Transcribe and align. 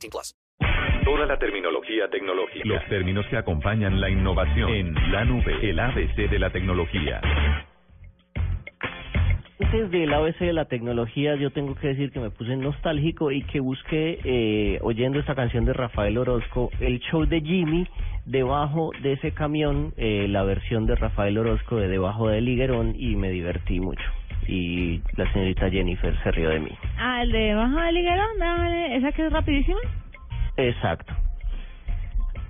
18 0.00 0.10
plus. 0.10 0.34
Toda 1.04 1.26
la 1.26 1.38
terminología 1.38 2.08
tecnológica. 2.10 2.68
Los 2.68 2.84
términos 2.88 3.26
que 3.28 3.36
acompañan 3.36 4.00
la 4.00 4.10
innovación. 4.10 4.70
En 4.70 4.94
la 5.12 5.24
nube, 5.24 5.56
el 5.62 5.78
ABC 5.78 6.28
de 6.30 6.38
la 6.38 6.50
tecnología. 6.50 7.20
Antes 9.60 9.90
del 9.90 10.12
ABC 10.12 10.38
de 10.40 10.52
la 10.52 10.64
tecnología, 10.64 11.36
yo 11.36 11.50
tengo 11.50 11.74
que 11.74 11.88
decir 11.88 12.10
que 12.10 12.18
me 12.18 12.30
puse 12.30 12.56
nostálgico 12.56 13.30
y 13.30 13.42
que 13.42 13.60
busqué, 13.60 14.18
eh, 14.24 14.78
oyendo 14.82 15.18
esta 15.20 15.34
canción 15.34 15.64
de 15.64 15.72
Rafael 15.72 16.18
Orozco, 16.18 16.70
el 16.80 16.98
show 17.00 17.24
de 17.24 17.40
Jimmy, 17.40 17.86
debajo 18.24 18.90
de 19.02 19.12
ese 19.12 19.32
camión, 19.32 19.92
eh, 19.96 20.26
la 20.28 20.42
versión 20.42 20.86
de 20.86 20.96
Rafael 20.96 21.38
Orozco 21.38 21.76
de 21.76 21.88
Debajo 21.88 22.28
del 22.28 22.48
Higuerón, 22.48 22.94
y 22.96 23.16
me 23.16 23.30
divertí 23.30 23.80
mucho. 23.80 24.02
Y 24.52 25.00
la 25.16 25.32
señorita 25.32 25.70
Jennifer 25.70 26.12
se 26.24 26.30
rió 26.32 26.48
de 26.50 26.58
mí. 26.60 26.70
Ah, 26.98 27.22
el 27.22 27.30
de 27.30 27.38
debajo 27.38 27.76
del 27.80 27.96
higuerón, 27.96 28.38
dale, 28.38 28.96
esa 28.96 29.12
que 29.12 29.26
es 29.26 29.32
rapidísima. 29.32 29.78
Exacto. 30.56 31.14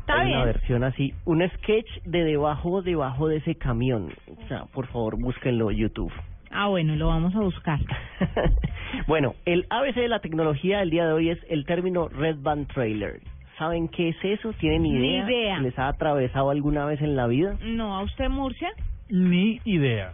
Está 0.00 0.20
Hay 0.20 0.26
bien. 0.28 0.36
una 0.38 0.46
versión 0.46 0.84
así, 0.84 1.12
un 1.24 1.46
sketch 1.56 1.88
de 2.04 2.24
debajo, 2.24 2.82
debajo 2.82 3.28
de 3.28 3.38
ese 3.38 3.56
camión. 3.56 4.12
O 4.28 4.48
sea, 4.48 4.64
por 4.72 4.86
favor, 4.86 5.18
búsquenlo 5.20 5.70
en 5.70 5.76
YouTube. 5.78 6.12
Ah, 6.50 6.68
bueno, 6.68 6.94
lo 6.96 7.08
vamos 7.08 7.34
a 7.34 7.40
buscar. 7.40 7.78
bueno, 9.06 9.34
el 9.44 9.66
ABC 9.68 9.96
de 9.96 10.08
la 10.08 10.20
tecnología 10.20 10.78
del 10.78 10.90
día 10.90 11.04
de 11.06 11.12
hoy 11.12 11.30
es 11.30 11.38
el 11.50 11.66
término 11.66 12.08
Red 12.08 12.36
Band 12.40 12.68
Trailer. 12.72 13.20
¿Saben 13.58 13.88
qué 13.88 14.10
es 14.10 14.16
eso? 14.22 14.52
¿Tienen 14.54 14.84
Ni 14.84 14.90
idea? 14.94 15.24
idea. 15.26 15.58
¿Les 15.58 15.76
ha 15.78 15.88
atravesado 15.88 16.50
alguna 16.50 16.86
vez 16.86 17.02
en 17.02 17.16
la 17.16 17.26
vida? 17.26 17.56
No, 17.64 17.96
¿a 17.98 18.02
usted, 18.02 18.28
Murcia? 18.30 18.70
Ni 19.10 19.60
idea. 19.64 20.12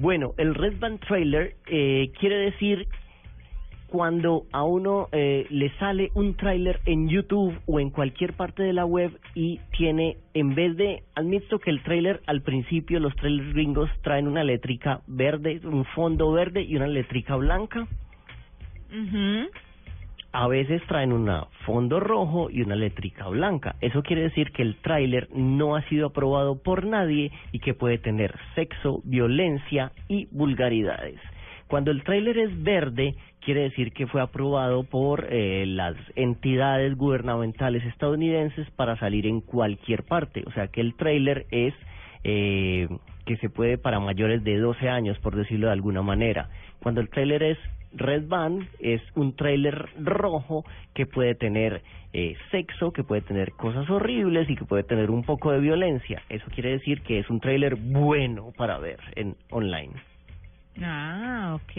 Bueno, 0.00 0.32
el 0.38 0.54
Red 0.54 0.78
Band 0.78 1.00
Trailer 1.00 1.56
eh, 1.66 2.10
quiere 2.18 2.36
decir 2.36 2.88
cuando 3.86 4.46
a 4.50 4.62
uno 4.62 5.08
eh, 5.12 5.46
le 5.50 5.70
sale 5.78 6.10
un 6.14 6.36
tráiler 6.38 6.80
en 6.86 7.10
YouTube 7.10 7.54
o 7.66 7.80
en 7.80 7.90
cualquier 7.90 8.32
parte 8.32 8.62
de 8.62 8.72
la 8.72 8.86
web 8.86 9.12
y 9.34 9.60
tiene, 9.76 10.16
en 10.32 10.54
vez 10.54 10.74
de, 10.78 11.02
admito 11.14 11.58
que 11.58 11.68
el 11.68 11.82
tráiler 11.82 12.22
al 12.26 12.40
principio, 12.40 12.98
los 12.98 13.14
trailers 13.16 13.52
gringos 13.52 13.90
traen 14.00 14.26
una 14.26 14.40
eléctrica 14.40 15.02
verde, 15.06 15.60
un 15.64 15.84
fondo 15.84 16.32
verde 16.32 16.62
y 16.62 16.76
una 16.76 16.86
eléctrica 16.86 17.36
blanca. 17.36 17.86
Mhm. 18.90 19.48
A 20.32 20.46
veces 20.46 20.80
traen 20.86 21.12
un 21.12 21.28
fondo 21.66 21.98
rojo 21.98 22.50
y 22.50 22.62
una 22.62 22.74
eléctrica 22.74 23.26
blanca. 23.28 23.74
Eso 23.80 24.02
quiere 24.02 24.22
decir 24.22 24.52
que 24.52 24.62
el 24.62 24.76
tráiler 24.76 25.28
no 25.34 25.74
ha 25.74 25.82
sido 25.88 26.06
aprobado 26.08 26.62
por 26.62 26.86
nadie 26.86 27.32
y 27.50 27.58
que 27.58 27.74
puede 27.74 27.98
tener 27.98 28.34
sexo, 28.54 29.00
violencia 29.04 29.92
y 30.08 30.28
vulgaridades. 30.30 31.18
Cuando 31.66 31.90
el 31.90 32.02
tráiler 32.04 32.38
es 32.38 32.62
verde, 32.62 33.14
quiere 33.40 33.62
decir 33.62 33.92
que 33.92 34.06
fue 34.06 34.20
aprobado 34.20 34.84
por 34.84 35.26
eh, 35.30 35.64
las 35.66 35.94
entidades 36.16 36.96
gubernamentales 36.96 37.84
estadounidenses 37.84 38.70
para 38.72 38.96
salir 38.98 39.26
en 39.26 39.40
cualquier 39.40 40.04
parte. 40.04 40.44
O 40.46 40.52
sea 40.52 40.68
que 40.68 40.80
el 40.80 40.94
tráiler 40.94 41.46
es 41.50 41.74
eh, 42.24 42.88
que 43.30 43.36
se 43.36 43.48
puede 43.48 43.78
para 43.78 44.00
mayores 44.00 44.42
de 44.42 44.58
12 44.58 44.88
años, 44.88 45.16
por 45.20 45.36
decirlo 45.36 45.68
de 45.68 45.72
alguna 45.74 46.02
manera. 46.02 46.48
Cuando 46.82 47.00
el 47.00 47.08
tráiler 47.08 47.44
es 47.44 47.58
Red 47.92 48.26
Band 48.26 48.66
es 48.80 49.00
un 49.14 49.36
tráiler 49.36 49.88
rojo 50.02 50.64
que 50.94 51.06
puede 51.06 51.36
tener 51.36 51.80
eh, 52.12 52.34
sexo, 52.50 52.92
que 52.92 53.04
puede 53.04 53.22
tener 53.22 53.52
cosas 53.52 53.88
horribles 53.88 54.50
y 54.50 54.56
que 54.56 54.64
puede 54.64 54.82
tener 54.82 55.12
un 55.12 55.22
poco 55.22 55.52
de 55.52 55.60
violencia. 55.60 56.22
Eso 56.28 56.44
quiere 56.52 56.70
decir 56.70 57.02
que 57.02 57.20
es 57.20 57.30
un 57.30 57.38
tráiler 57.38 57.76
bueno 57.76 58.52
para 58.56 58.78
ver 58.78 58.98
en 59.14 59.36
online. 59.50 59.92
Ah, 60.82 61.52
ok. 61.54 61.74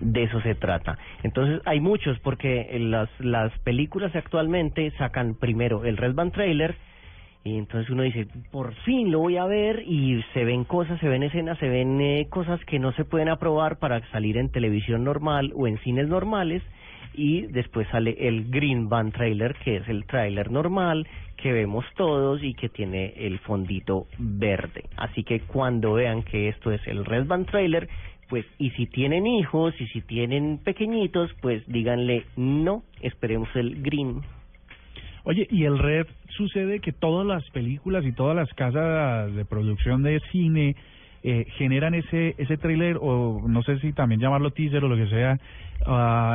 De 0.00 0.24
eso 0.24 0.40
se 0.40 0.56
trata. 0.56 0.98
Entonces 1.22 1.60
hay 1.66 1.78
muchos 1.78 2.18
porque 2.18 2.76
las 2.80 3.08
las 3.20 3.56
películas 3.60 4.16
actualmente 4.16 4.90
sacan 4.98 5.36
primero 5.36 5.84
el 5.84 5.96
Red 5.96 6.14
Band 6.14 6.32
trailer 6.32 6.74
y 7.44 7.58
entonces 7.58 7.90
uno 7.90 8.02
dice, 8.02 8.26
por 8.50 8.74
fin 8.84 9.12
lo 9.12 9.18
voy 9.18 9.36
a 9.36 9.44
ver 9.44 9.82
y 9.86 10.22
se 10.32 10.44
ven 10.44 10.64
cosas, 10.64 10.98
se 10.98 11.08
ven 11.08 11.22
escenas, 11.22 11.58
se 11.58 11.68
ven 11.68 12.00
eh, 12.00 12.26
cosas 12.30 12.58
que 12.64 12.78
no 12.78 12.92
se 12.92 13.04
pueden 13.04 13.28
aprobar 13.28 13.78
para 13.78 14.00
salir 14.10 14.38
en 14.38 14.50
televisión 14.50 15.04
normal 15.04 15.52
o 15.54 15.66
en 15.66 15.78
cines 15.80 16.08
normales 16.08 16.62
y 17.12 17.42
después 17.42 17.86
sale 17.88 18.16
el 18.18 18.50
Green 18.50 18.88
Band 18.88 19.12
trailer 19.12 19.54
que 19.62 19.76
es 19.76 19.88
el 19.88 20.06
trailer 20.06 20.50
normal 20.50 21.06
que 21.36 21.52
vemos 21.52 21.84
todos 21.96 22.42
y 22.42 22.54
que 22.54 22.70
tiene 22.70 23.12
el 23.16 23.38
fondito 23.40 24.06
verde. 24.18 24.84
Así 24.96 25.22
que 25.22 25.40
cuando 25.40 25.92
vean 25.92 26.22
que 26.22 26.48
esto 26.48 26.72
es 26.72 26.80
el 26.86 27.04
Red 27.04 27.26
Band 27.26 27.46
trailer, 27.50 27.88
pues 28.30 28.46
y 28.58 28.70
si 28.70 28.86
tienen 28.86 29.26
hijos 29.26 29.78
y 29.78 29.86
si 29.88 30.00
tienen 30.00 30.58
pequeñitos, 30.64 31.30
pues 31.42 31.62
díganle 31.66 32.24
no, 32.36 32.84
esperemos 33.02 33.48
el 33.54 33.82
Green. 33.82 34.22
Oye, 35.24 35.46
y 35.50 35.64
el 35.64 35.78
red 35.78 36.06
sucede 36.36 36.80
que 36.80 36.92
todas 36.92 37.26
las 37.26 37.48
películas 37.50 38.04
y 38.04 38.12
todas 38.12 38.36
las 38.36 38.52
casas 38.54 39.34
de 39.34 39.44
producción 39.46 40.02
de 40.02 40.20
cine 40.30 40.76
eh, 41.22 41.46
generan 41.56 41.94
ese 41.94 42.34
ese 42.36 42.58
tráiler 42.58 42.98
o 43.00 43.42
no 43.48 43.62
sé 43.62 43.78
si 43.78 43.94
también 43.94 44.20
llamarlo 44.20 44.50
teaser 44.50 44.84
o 44.84 44.88
lo 44.88 44.96
que 44.96 45.08
sea. 45.08 45.38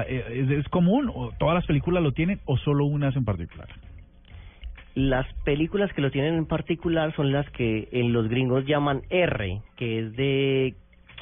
eh, 0.08 0.24
¿es, 0.32 0.50
¿Es 0.50 0.68
común 0.70 1.12
o 1.14 1.32
todas 1.38 1.54
las 1.54 1.66
películas 1.68 2.02
lo 2.02 2.14
tienen 2.14 2.40
o 2.46 2.58
solo 2.58 2.86
unas 2.86 3.16
en 3.16 3.26
particular? 3.26 3.68
Las 4.96 5.32
películas 5.44 5.94
que 5.94 6.02
lo 6.02 6.10
tienen 6.10 6.34
en 6.34 6.48
particular 6.48 7.16
son 7.16 7.32
las 7.32 7.48
que 7.52 7.88
en 7.92 8.12
los 8.12 8.28
gringos 8.28 8.66
llaman 8.66 9.04
R, 9.12 9.62
que 9.78 10.00
es 10.00 10.16
de 10.16 10.74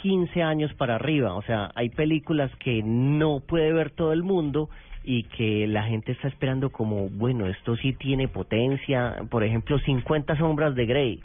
15 0.01 0.41
años 0.41 0.73
para 0.75 0.95
arriba. 0.95 1.34
O 1.34 1.41
sea, 1.41 1.72
hay 1.75 1.89
películas 1.89 2.49
que 2.57 2.81
no 2.84 3.41
puede 3.41 3.73
ver 3.73 3.91
todo 3.91 4.13
el 4.13 4.23
mundo 4.23 4.69
y 5.09 5.23
que 5.23 5.68
la 5.68 5.84
gente 5.84 6.12
está 6.12 6.28
esperando 6.28 6.69
como, 6.69 7.07
bueno, 7.07 7.47
esto 7.47 7.78
sí 7.78 7.94
tiene 7.94 8.28
potencia. 8.28 9.16
Por 9.29 9.45
ejemplo, 9.45 9.79
50 9.79 10.38
sombras 10.38 10.75
de 10.75 10.85
Grey. 10.85 11.22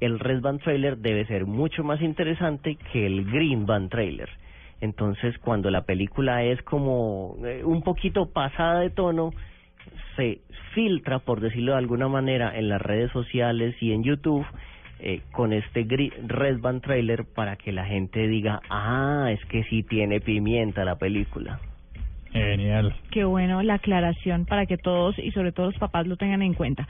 El 0.00 0.18
Red 0.18 0.42
Band 0.42 0.60
Trailer 0.60 0.98
debe 0.98 1.24
ser 1.24 1.46
mucho 1.46 1.82
más 1.82 2.02
interesante 2.02 2.76
que 2.92 3.06
el 3.06 3.24
Green 3.24 3.64
Band 3.64 3.88
Trailer. 3.88 4.28
Entonces, 4.82 5.38
cuando 5.38 5.70
la 5.70 5.86
película 5.86 6.44
es 6.44 6.60
como 6.60 7.38
eh, 7.42 7.62
un 7.64 7.80
poquito 7.80 8.26
pasada 8.26 8.80
de 8.80 8.90
tono, 8.90 9.30
se 10.14 10.40
filtra, 10.74 11.20
por 11.20 11.40
decirlo 11.40 11.72
de 11.72 11.78
alguna 11.78 12.08
manera, 12.08 12.58
en 12.58 12.68
las 12.68 12.82
redes 12.82 13.10
sociales 13.12 13.74
y 13.80 13.92
en 13.92 14.02
YouTube 14.04 14.44
eh, 15.00 15.22
con 15.30 15.54
este 15.54 15.86
Red 16.26 16.60
Band 16.60 16.82
Trailer 16.82 17.24
para 17.24 17.56
que 17.56 17.72
la 17.72 17.86
gente 17.86 18.28
diga, 18.28 18.60
ah, 18.68 19.30
es 19.32 19.42
que 19.46 19.64
sí 19.64 19.84
tiene 19.84 20.20
pimienta 20.20 20.84
la 20.84 20.96
película. 20.96 21.60
Genial. 22.32 22.94
Qué 23.10 23.24
bueno 23.24 23.62
la 23.62 23.74
aclaración 23.74 24.46
para 24.46 24.66
que 24.66 24.78
todos 24.78 25.18
y 25.18 25.32
sobre 25.32 25.52
todo 25.52 25.66
los 25.66 25.78
papás 25.78 26.06
lo 26.06 26.16
tengan 26.16 26.42
en 26.42 26.54
cuenta. 26.54 26.88